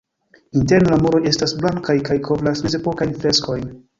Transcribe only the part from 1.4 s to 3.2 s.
blankaj kaj kovras mezepokajn